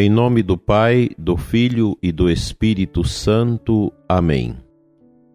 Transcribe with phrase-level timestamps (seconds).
[0.00, 3.92] Em nome do Pai, do Filho e do Espírito Santo.
[4.08, 4.56] Amém.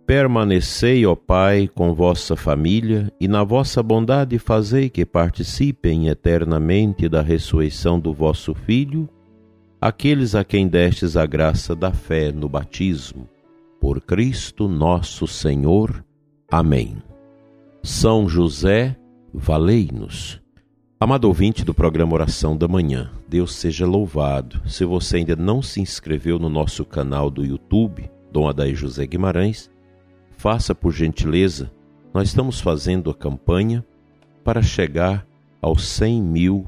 [0.07, 7.21] Permanecei, ó Pai, com vossa família e na vossa bondade fazei que participem eternamente da
[7.21, 9.09] ressurreição do vosso Filho,
[9.81, 13.27] aqueles a quem destes a graça da fé no batismo.
[13.82, 16.05] Por Cristo nosso Senhor.
[16.50, 17.04] Amém.
[17.84, 18.95] São José,
[19.34, 20.42] valei-nos.
[21.03, 24.61] Amado ouvinte do programa Oração da Manhã, Deus seja louvado.
[24.66, 29.70] Se você ainda não se inscreveu no nosso canal do YouTube, Dom Adair José Guimarães,
[30.38, 31.70] faça por gentileza.
[32.13, 33.85] Nós estamos fazendo a campanha
[34.45, 35.27] para chegar
[35.61, 36.67] aos 100 mil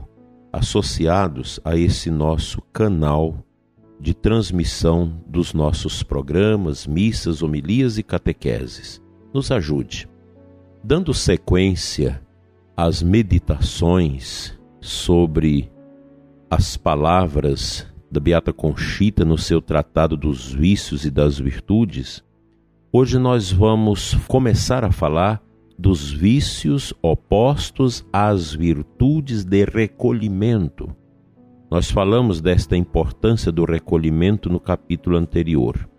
[0.51, 3.41] associados a esse nosso canal
[3.97, 9.01] de transmissão dos nossos programas, missas, homilias e catequeses.
[9.33, 10.09] Nos ajude.
[10.83, 12.21] Dando sequência
[12.75, 15.71] às meditações sobre
[16.49, 22.23] as palavras da Beata Conchita no seu Tratado dos Vícios e das Virtudes,
[22.91, 25.41] hoje nós vamos começar a falar
[25.77, 30.95] dos vícios opostos às virtudes de recolhimento.
[31.69, 35.89] Nós falamos desta importância do recolhimento no capítulo anterior.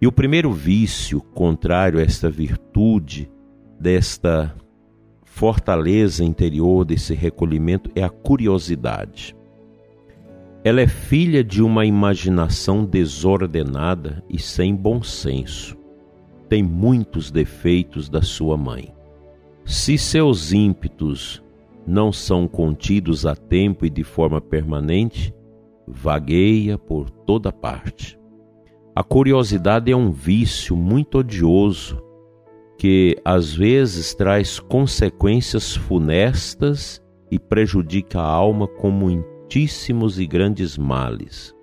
[0.00, 3.30] E o primeiro vício contrário a esta virtude,
[3.78, 4.54] desta
[5.36, 9.36] fortaleza interior, desse recolhimento, é a curiosidade.
[10.64, 15.76] Ela é filha de uma imaginação desordenada e sem bom senso.
[16.48, 18.94] Tem muitos defeitos da sua mãe.
[19.62, 21.44] Se seus ímpetos
[21.86, 25.34] não são contidos a tempo e de forma permanente,
[25.86, 28.18] vagueia por toda parte.
[28.94, 32.05] A curiosidade é um vício muito odioso
[32.78, 41.54] que às vezes traz consequências funestas e prejudica a alma com muitíssimos e grandes males.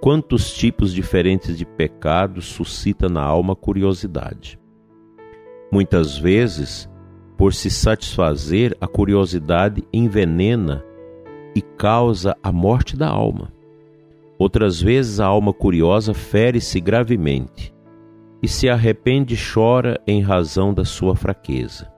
[0.00, 4.58] Quantos tipos diferentes de pecados suscita na alma curiosidade?
[5.72, 6.90] Muitas vezes,
[7.38, 10.84] por se satisfazer, a curiosidade envenena
[11.54, 13.52] e causa a morte da alma.
[14.38, 17.72] Outras vezes a alma curiosa fere-se gravemente
[18.42, 21.90] e se arrepende e chora em razão da sua fraqueza.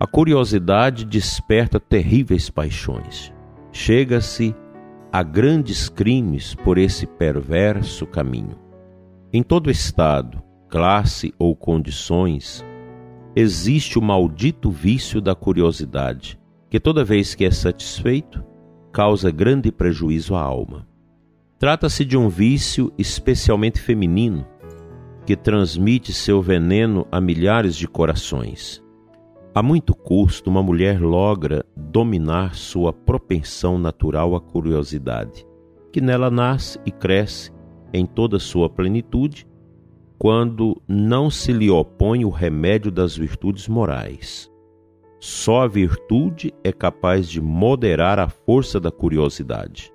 [0.00, 3.32] A curiosidade desperta terríveis paixões.
[3.72, 4.54] Chega-se
[5.12, 8.58] a grandes crimes por esse perverso caminho.
[9.32, 12.64] Em todo estado, classe ou condições,
[13.34, 16.38] existe o maldito vício da curiosidade,
[16.68, 18.44] que toda vez que é satisfeito,
[18.92, 20.86] causa grande prejuízo à alma.
[21.58, 24.46] Trata-se de um vício especialmente feminino,
[25.28, 28.82] que transmite seu veneno a milhares de corações.
[29.54, 35.46] A muito custo, uma mulher logra dominar sua propensão natural à curiosidade,
[35.92, 37.52] que nela nasce e cresce
[37.92, 39.46] em toda sua plenitude,
[40.18, 44.50] quando não se lhe opõe o remédio das virtudes morais.
[45.20, 49.92] Só a virtude é capaz de moderar a força da curiosidade.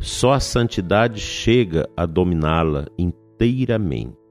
[0.00, 4.25] Só a santidade chega a dominá-la inteiramente.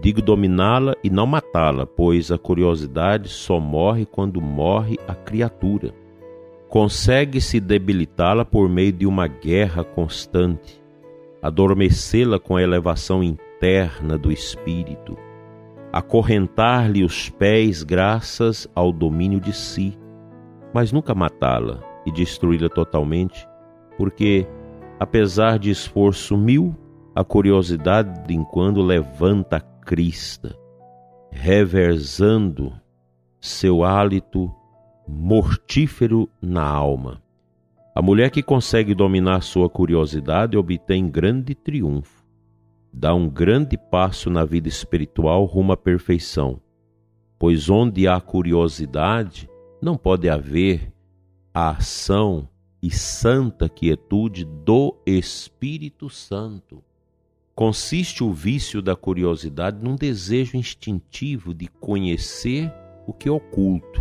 [0.00, 5.94] Digo dominá-la e não matá-la, pois a curiosidade só morre quando morre a criatura.
[6.68, 10.80] Consegue-se debilitá-la por meio de uma guerra constante,
[11.42, 15.16] adormecê-la com a elevação interna do espírito,
[15.92, 19.98] acorrentar-lhe os pés graças ao domínio de si,
[20.72, 23.48] mas nunca matá-la e destruí-la totalmente,
[23.98, 24.46] porque
[25.00, 26.76] Apesar de esforço mil,
[27.14, 30.56] a curiosidade de quando levanta a crista,
[31.32, 32.72] reversando
[33.40, 34.48] seu hálito
[35.04, 37.20] mortífero na alma.
[37.92, 42.24] A mulher que consegue dominar sua curiosidade obtém grande triunfo,
[42.92, 46.62] dá um grande passo na vida espiritual rumo à perfeição,
[47.36, 49.50] pois onde há curiosidade
[49.82, 50.92] não pode haver
[51.52, 52.48] a ação
[52.80, 56.80] e santa quietude do Espírito Santo.
[57.54, 62.72] Consiste o vício da curiosidade num desejo instintivo de conhecer
[63.06, 64.00] o que é oculto,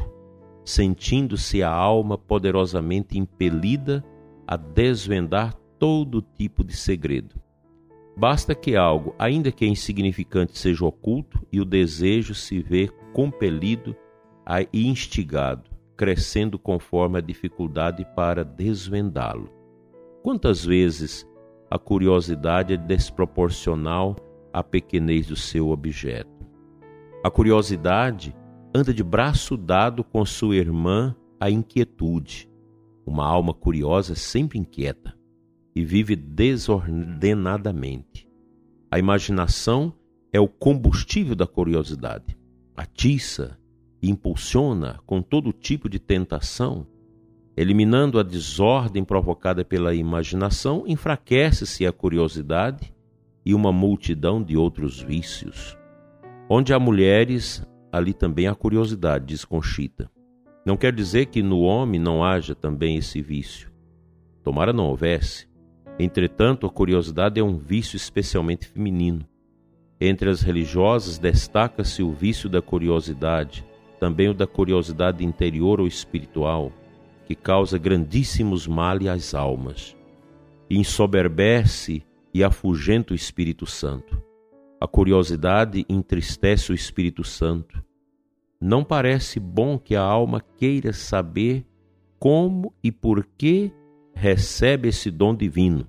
[0.63, 4.03] sentindo-se a alma poderosamente impelida
[4.47, 7.35] a desvendar todo tipo de segredo.
[8.15, 13.95] Basta que algo, ainda que insignificante, seja oculto e o desejo se vê compelido
[14.73, 15.69] e instigado
[15.99, 19.51] crescendo conforme a dificuldade para desvendá-lo.
[20.23, 21.27] Quantas vezes
[21.69, 24.15] a curiosidade é desproporcional
[24.51, 26.43] à pequenez do seu objeto?
[27.23, 28.35] A curiosidade
[28.73, 32.49] anda de braço dado com sua irmã a inquietude.
[33.05, 35.15] Uma alma curiosa sempre inquieta
[35.75, 38.27] e vive desordenadamente.
[38.91, 39.93] A imaginação
[40.33, 42.35] é o combustível da curiosidade.
[42.75, 43.59] Atiça
[44.01, 46.87] e impulsiona com todo tipo de tentação.
[47.59, 52.93] Eliminando a desordem provocada pela imaginação, enfraquece-se a curiosidade
[53.45, 55.77] e uma multidão de outros vícios.
[56.49, 57.61] Onde há mulheres,
[57.91, 60.09] ali também há curiosidade, diz Conchita.
[60.65, 63.69] Não quer dizer que no homem não haja também esse vício.
[64.41, 65.45] Tomara não houvesse.
[65.99, 69.25] Entretanto, a curiosidade é um vício especialmente feminino.
[69.99, 73.65] Entre as religiosas destaca-se o vício da curiosidade,
[73.99, 76.71] também o da curiosidade interior ou espiritual,
[77.29, 79.95] que causa grandíssimos males às almas.
[80.67, 82.01] Ensoberbece
[82.33, 84.19] e afugenta o Espírito Santo.
[84.81, 87.85] A curiosidade entristece o Espírito Santo.
[88.59, 91.63] Não parece bom que a alma queira saber
[92.17, 93.71] como e por que
[94.11, 95.87] recebe esse dom divino.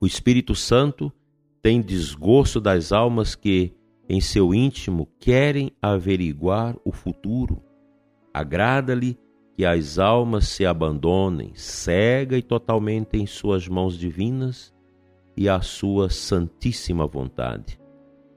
[0.00, 1.12] O Espírito Santo
[1.60, 3.74] tem desgosto das almas que,
[4.08, 7.60] em seu íntimo, querem averiguar o futuro.
[8.32, 9.18] Agrada-lhe
[9.56, 14.72] que as almas se abandonem cega e totalmente em suas mãos divinas
[15.36, 17.78] e à sua santíssima vontade.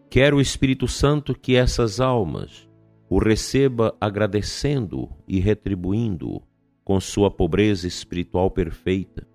[0.09, 2.67] Quer o Espírito Santo que essas almas
[3.09, 6.41] o receba agradecendo e retribuindo
[6.83, 9.27] com sua pobreza espiritual perfeita.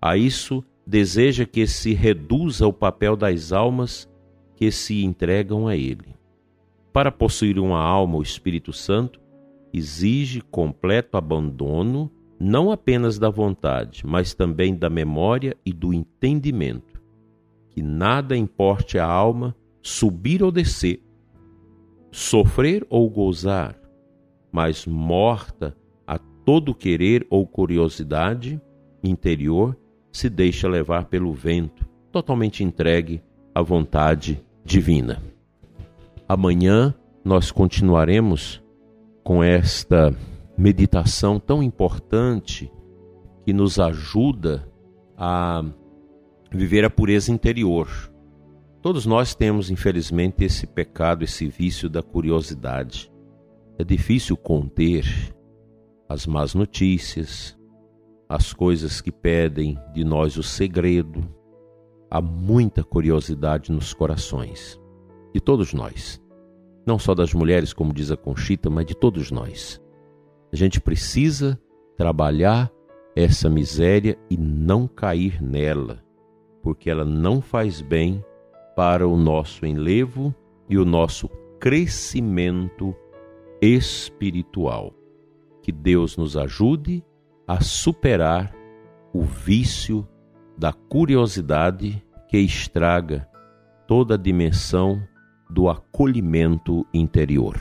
[0.00, 4.08] A isso deseja que se reduza o papel das almas
[4.56, 6.16] que se entregam a ele.
[6.92, 9.21] Para possuir uma alma, o Espírito Santo
[9.72, 17.00] exige completo abandono não apenas da vontade, mas também da memória e do entendimento,
[17.70, 21.00] que nada importe à alma subir ou descer,
[22.10, 23.78] sofrer ou gozar,
[24.50, 25.76] mas morta
[26.44, 28.60] todo querer ou curiosidade
[29.02, 29.76] interior
[30.10, 33.22] se deixa levar pelo vento, totalmente entregue
[33.54, 35.22] à vontade divina.
[36.28, 38.62] Amanhã nós continuaremos
[39.22, 40.14] com esta
[40.56, 42.70] meditação tão importante
[43.44, 44.68] que nos ajuda
[45.16, 45.64] a
[46.50, 47.88] viver a pureza interior.
[48.80, 53.12] Todos nós temos, infelizmente, esse pecado, esse vício da curiosidade.
[53.78, 55.04] É difícil conter,
[56.08, 57.56] as más notícias,
[58.28, 61.24] as coisas que pedem de nós o segredo.
[62.10, 64.78] Há muita curiosidade nos corações
[65.32, 66.21] de todos nós,
[66.86, 69.80] não só das mulheres, como diz a Conchita, mas de todos nós.
[70.52, 71.58] A gente precisa
[71.96, 72.70] trabalhar
[73.14, 76.02] essa miséria e não cair nela,
[76.62, 78.24] porque ela não faz bem
[78.74, 80.34] para o nosso enlevo
[80.68, 81.28] e o nosso
[81.60, 82.94] crescimento
[83.60, 84.92] espiritual.
[85.62, 87.04] Que Deus nos ajude
[87.46, 88.54] a superar
[89.12, 90.06] o vício
[90.56, 93.28] da curiosidade que estraga
[93.86, 95.02] toda a dimensão
[95.52, 97.56] do acolhimento interior.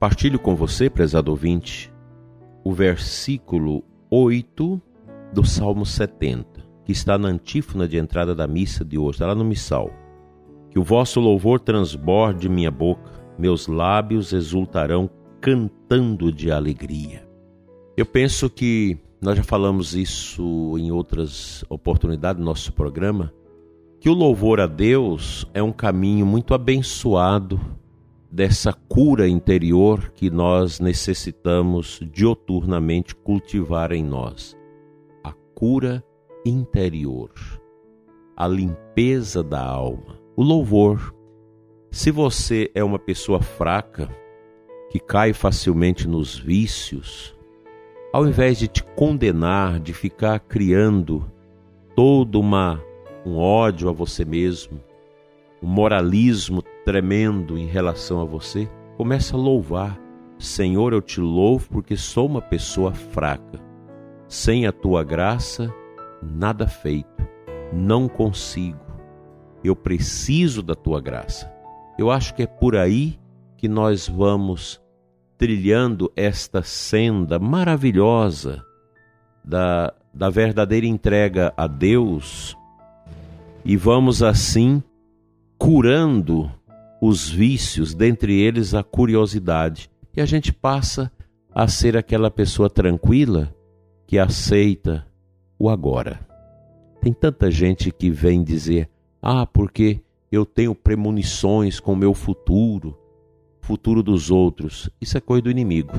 [0.00, 1.92] Partilho com você, prezado ouvinte,
[2.64, 4.80] o versículo 8
[5.32, 9.34] do Salmo 70 que está na antífona de entrada da missa de hoje, está lá
[9.34, 9.90] no missal.
[10.70, 17.27] Que o vosso louvor transborde minha boca, meus lábios exultarão cantando de alegria.
[17.98, 23.34] Eu penso que nós já falamos isso em outras oportunidades do nosso programa,
[23.98, 27.60] que o louvor a Deus é um caminho muito abençoado
[28.30, 34.56] dessa cura interior que nós necessitamos dioturnamente cultivar em nós.
[35.24, 36.00] A cura
[36.46, 37.32] interior,
[38.36, 41.12] a limpeza da alma, o louvor.
[41.90, 44.08] Se você é uma pessoa fraca,
[44.88, 47.36] que cai facilmente nos vícios,
[48.12, 51.30] ao invés de te condenar, de ficar criando
[51.94, 52.82] todo uma,
[53.24, 54.80] um ódio a você mesmo,
[55.62, 60.00] um moralismo tremendo em relação a você, comece a louvar.
[60.38, 63.60] Senhor, eu te louvo porque sou uma pessoa fraca.
[64.28, 65.74] Sem a tua graça,
[66.22, 67.26] nada feito,
[67.72, 68.78] não consigo,
[69.64, 71.52] eu preciso da tua graça.
[71.98, 73.18] Eu acho que é por aí
[73.56, 74.80] que nós vamos
[75.38, 78.64] trilhando esta senda maravilhosa
[79.44, 82.56] da, da verdadeira entrega a Deus
[83.64, 84.82] e vamos assim
[85.56, 86.50] curando
[87.00, 91.12] os vícios, dentre eles a curiosidade, e a gente passa
[91.54, 93.54] a ser aquela pessoa tranquila
[94.06, 95.06] que aceita
[95.58, 96.20] o agora.
[97.00, 98.88] Tem tanta gente que vem dizer:
[99.22, 102.98] ah, porque eu tenho premonições com o meu futuro,
[103.68, 104.88] futuro dos outros.
[104.98, 105.92] Isso é coisa do inimigo.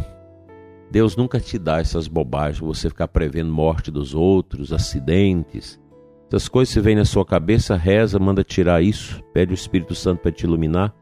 [0.89, 5.79] Deus nunca te dá essas bobagens, você ficar prevendo morte dos outros, acidentes.
[6.27, 10.21] Essas coisas se vêm na sua cabeça, reza, manda tirar isso, pede o Espírito Santo
[10.21, 10.95] para te iluminar,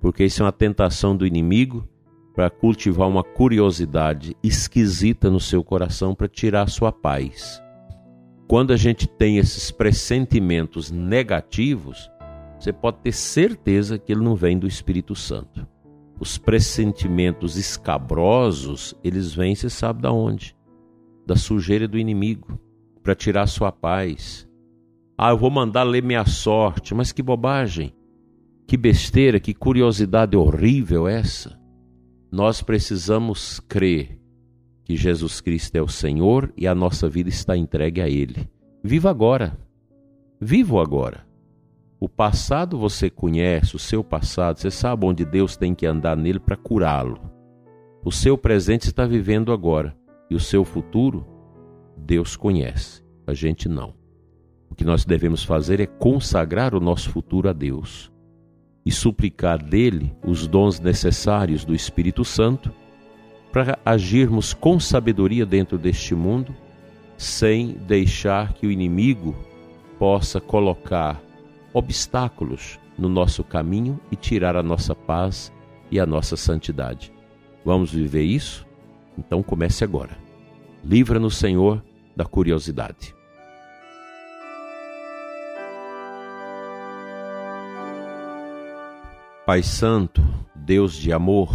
[0.00, 1.88] porque isso é uma tentação do inimigo
[2.34, 7.62] para cultivar uma curiosidade esquisita no seu coração para tirar a sua paz.
[8.48, 12.10] Quando a gente tem esses pressentimentos negativos,
[12.58, 15.70] você pode ter certeza que ele não vem do Espírito Santo.
[16.22, 20.54] Os pressentimentos escabrosos, eles vêm, você sabe da onde?
[21.26, 22.60] Da sujeira do inimigo,
[23.02, 24.48] para tirar sua paz.
[25.18, 27.92] Ah, eu vou mandar ler minha sorte, mas que bobagem.
[28.68, 31.58] Que besteira, que curiosidade horrível essa.
[32.30, 34.16] Nós precisamos crer
[34.84, 38.48] que Jesus Cristo é o Senhor e a nossa vida está entregue a Ele.
[38.80, 39.58] Viva agora.
[40.40, 41.26] Viva agora.
[42.02, 46.40] O passado você conhece, o seu passado, você sabe onde Deus tem que andar nele
[46.40, 47.20] para curá-lo.
[48.04, 49.96] O seu presente está vivendo agora
[50.28, 51.24] e o seu futuro,
[51.96, 53.94] Deus conhece, a gente não.
[54.68, 58.10] O que nós devemos fazer é consagrar o nosso futuro a Deus
[58.84, 62.72] e suplicar dele os dons necessários do Espírito Santo
[63.52, 66.52] para agirmos com sabedoria dentro deste mundo,
[67.16, 69.36] sem deixar que o inimigo
[70.00, 71.22] possa colocar
[71.72, 75.52] obstáculos no nosso caminho e tirar a nossa paz
[75.90, 77.12] e a nossa santidade.
[77.64, 78.66] Vamos viver isso?
[79.16, 80.16] Então comece agora.
[80.84, 81.82] Livra-nos, Senhor,
[82.16, 83.14] da curiosidade.
[89.44, 90.22] Pai Santo,
[90.54, 91.50] Deus de amor,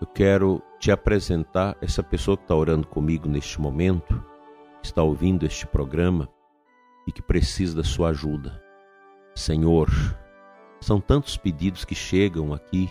[0.00, 4.24] eu quero te apresentar essa pessoa que está orando comigo neste momento,
[4.80, 6.28] que está ouvindo este programa
[7.06, 8.67] e que precisa da sua ajuda.
[9.38, 9.88] Senhor,
[10.80, 12.90] são tantos pedidos que chegam aqui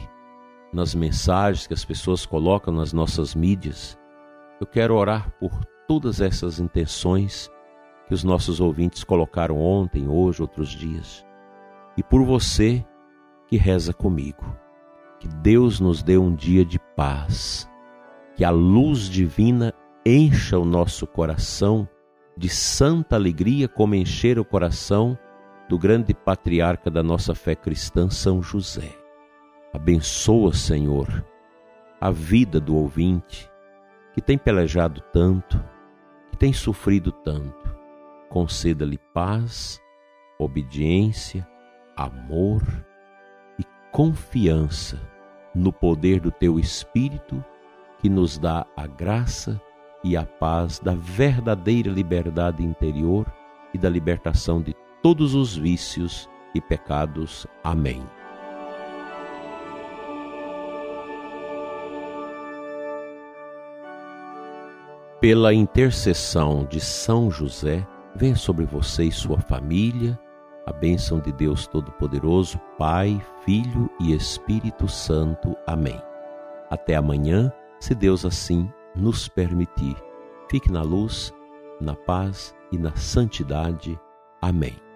[0.71, 3.99] nas mensagens que as pessoas colocam nas nossas mídias.
[4.59, 5.51] Eu quero orar por
[5.89, 7.51] todas essas intenções
[8.07, 11.25] que os nossos ouvintes colocaram ontem, hoje, outros dias.
[11.97, 12.83] E por você
[13.47, 14.57] que reza comigo.
[15.19, 17.69] Que Deus nos dê um dia de paz,
[18.35, 19.73] que a luz divina
[20.05, 21.87] encha o nosso coração
[22.37, 25.17] de santa alegria, como encher o coração
[25.67, 28.95] do grande patriarca da nossa fé cristã, São José.
[29.73, 31.25] Abençoa, Senhor,
[31.99, 33.49] a vida do ouvinte
[34.13, 35.63] que tem pelejado tanto,
[36.31, 37.77] que tem sofrido tanto.
[38.29, 39.79] Conceda-lhe paz,
[40.39, 41.47] obediência,
[41.95, 42.63] amor
[43.59, 44.99] e confiança
[45.53, 47.43] no poder do teu Espírito
[47.99, 49.61] que nos dá a graça
[50.03, 53.25] e a paz da verdadeira liberdade interior
[53.73, 54.75] e da libertação de
[55.07, 57.47] todos os vícios e pecados.
[57.63, 58.05] Amém.
[65.21, 70.19] Pela intercessão de São José, venha sobre você e sua família
[70.65, 75.55] a bênção de Deus Todo-Poderoso, Pai, Filho e Espírito Santo.
[75.65, 76.01] Amém.
[76.69, 77.49] Até amanhã,
[77.79, 79.95] se Deus assim nos permitir.
[80.51, 81.33] Fique na luz,
[81.79, 83.97] na paz e na santidade.
[84.41, 84.86] Amém.